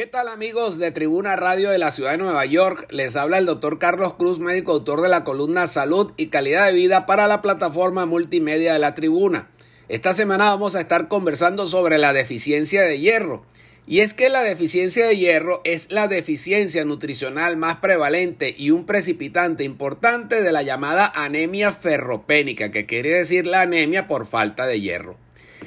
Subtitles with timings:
[0.00, 2.86] ¿Qué tal amigos de Tribuna Radio de la Ciudad de Nueva York?
[2.88, 6.72] Les habla el doctor Carlos Cruz, médico autor de la columna Salud y Calidad de
[6.72, 9.50] Vida para la plataforma multimedia de la Tribuna.
[9.90, 13.44] Esta semana vamos a estar conversando sobre la deficiencia de hierro.
[13.86, 18.86] Y es que la deficiencia de hierro es la deficiencia nutricional más prevalente y un
[18.86, 24.80] precipitante importante de la llamada anemia ferropénica, que quiere decir la anemia por falta de
[24.80, 25.18] hierro.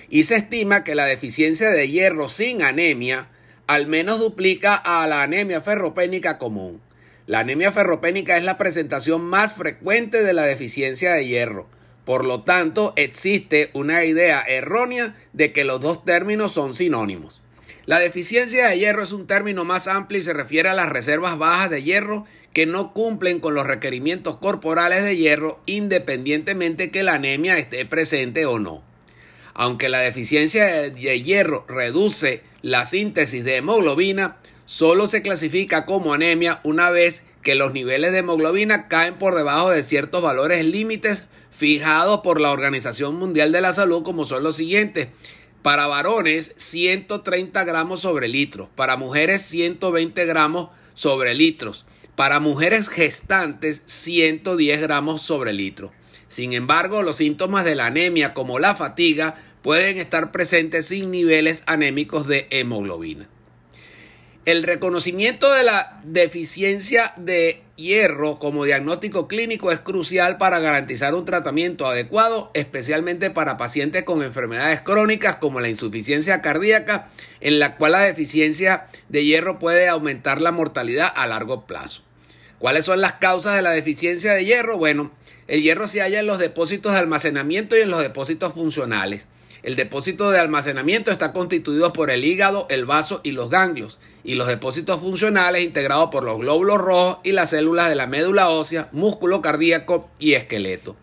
[0.09, 3.29] Y se estima que la deficiencia de hierro sin anemia
[3.67, 6.81] al menos duplica a la anemia ferropénica común.
[7.25, 11.67] La anemia ferropénica es la presentación más frecuente de la deficiencia de hierro.
[12.05, 17.41] Por lo tanto, existe una idea errónea de que los dos términos son sinónimos.
[17.85, 21.37] La deficiencia de hierro es un término más amplio y se refiere a las reservas
[21.37, 27.13] bajas de hierro que no cumplen con los requerimientos corporales de hierro independientemente que la
[27.13, 28.83] anemia esté presente o no.
[29.53, 36.61] Aunque la deficiencia de hierro reduce la síntesis de hemoglobina, solo se clasifica como anemia
[36.63, 42.21] una vez que los niveles de hemoglobina caen por debajo de ciertos valores límites fijados
[42.21, 45.09] por la Organización Mundial de la Salud como son los siguientes.
[45.61, 53.83] Para varones 130 gramos sobre litros, para mujeres 120 gramos sobre litros, para mujeres gestantes
[53.85, 55.91] 110 gramos sobre litro.
[56.29, 61.63] Sin embargo, los síntomas de la anemia como la fatiga pueden estar presentes sin niveles
[61.65, 63.27] anémicos de hemoglobina.
[64.45, 71.23] El reconocimiento de la deficiencia de hierro como diagnóstico clínico es crucial para garantizar un
[71.23, 77.93] tratamiento adecuado, especialmente para pacientes con enfermedades crónicas como la insuficiencia cardíaca, en la cual
[77.93, 82.03] la deficiencia de hierro puede aumentar la mortalidad a largo plazo.
[82.59, 84.77] ¿Cuáles son las causas de la deficiencia de hierro?
[84.77, 85.13] Bueno,
[85.47, 89.29] el hierro se halla en los depósitos de almacenamiento y en los depósitos funcionales.
[89.63, 94.35] El depósito de almacenamiento está constituido por el hígado, el vaso y los ganglios, y
[94.35, 98.89] los depósitos funcionales integrados por los glóbulos rojos y las células de la médula ósea,
[98.91, 100.97] músculo cardíaco y esqueleto.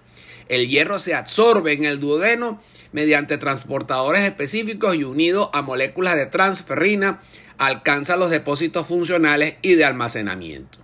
[0.48, 2.60] El hierro se absorbe en el duodeno
[2.92, 7.22] mediante transportadores específicos y unido a moléculas de transferrina
[7.56, 10.78] alcanza los depósitos funcionales y de almacenamiento.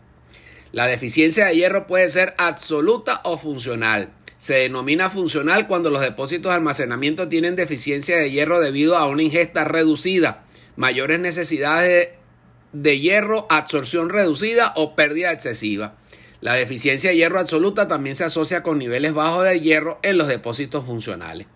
[0.72, 4.10] La deficiencia de hierro puede ser absoluta o funcional.
[4.38, 9.22] Se denomina funcional cuando los depósitos de almacenamiento tienen deficiencia de hierro debido a una
[9.22, 10.44] ingesta reducida,
[10.76, 12.10] mayores necesidades
[12.72, 15.94] de, hierro, absorción reducida o pérdida excesiva.
[16.42, 20.28] La deficiencia de hierro absoluta también se asocia con niveles bajos de hierro en los
[20.28, 21.46] depósitos funcionales.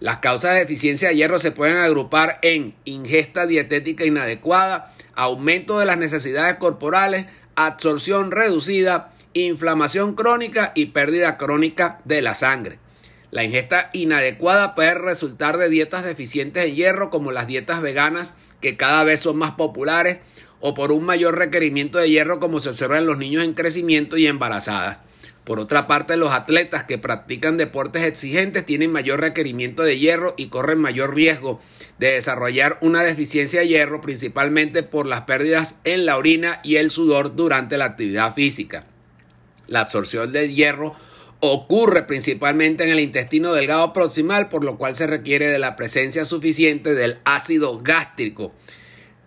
[0.00, 5.86] Las causas de deficiencia de hierro se pueden agrupar en ingesta dietética inadecuada, aumento de
[5.86, 12.78] las necesidades corporales, absorción reducida, inflamación crónica y pérdida crónica de la sangre.
[13.30, 18.76] La ingesta inadecuada puede resultar de dietas deficientes en hierro como las dietas veganas que
[18.76, 20.20] cada vez son más populares
[20.60, 24.16] o por un mayor requerimiento de hierro como se observa en los niños en crecimiento
[24.16, 25.02] y embarazadas.
[25.44, 30.48] Por otra parte, los atletas que practican deportes exigentes tienen mayor requerimiento de hierro y
[30.48, 31.58] corren mayor riesgo
[31.98, 36.90] de desarrollar una deficiencia de hierro, principalmente por las pérdidas en la orina y el
[36.90, 38.84] sudor durante la actividad física.
[39.68, 40.94] La absorción de hierro
[41.40, 46.24] ocurre principalmente en el intestino delgado proximal, por lo cual se requiere de la presencia
[46.24, 48.52] suficiente del ácido gástrico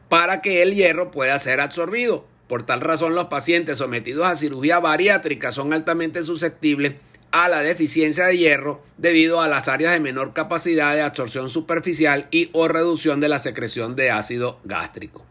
[0.09, 2.25] para que el hierro pueda ser absorbido.
[2.47, 6.95] Por tal razón, los pacientes sometidos a cirugía bariátrica son altamente susceptibles
[7.31, 12.27] a la deficiencia de hierro debido a las áreas de menor capacidad de absorción superficial
[12.29, 15.25] y o reducción de la secreción de ácido gástrico.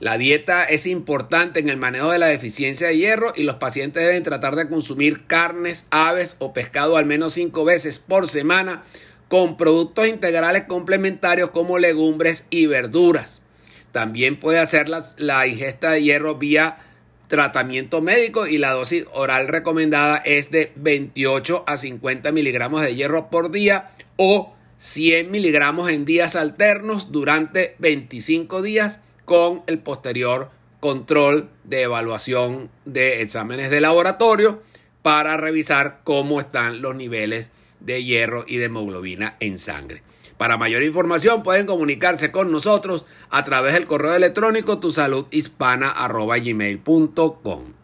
[0.00, 4.04] La dieta es importante en el manejo de la deficiencia de hierro y los pacientes
[4.04, 8.84] deben tratar de consumir carnes, aves o pescado al menos cinco veces por semana
[9.26, 13.42] con productos integrales complementarios como legumbres y verduras.
[13.90, 16.78] También puede hacer la, la ingesta de hierro vía
[17.26, 23.30] tratamiento médico y la dosis oral recomendada es de 28 a 50 miligramos de hierro
[23.30, 31.48] por día o 100 miligramos en días alternos durante 25 días con el posterior control
[31.62, 34.60] de evaluación de exámenes de laboratorio
[35.02, 40.02] para revisar cómo están los niveles de hierro y de hemoglobina en sangre.
[40.36, 47.77] Para mayor información pueden comunicarse con nosotros a través del correo electrónico tusaludhispana.gmail.com